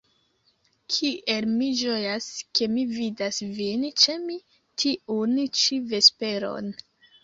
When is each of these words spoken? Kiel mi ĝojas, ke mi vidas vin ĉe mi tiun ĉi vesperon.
Kiel 0.95 1.47
mi 1.57 1.67
ĝojas, 1.83 2.31
ke 2.61 2.69
mi 2.77 2.87
vidas 2.95 3.45
vin 3.61 3.87
ĉe 4.07 4.19
mi 4.27 4.43
tiun 4.85 5.41
ĉi 5.63 5.83
vesperon. 5.97 6.79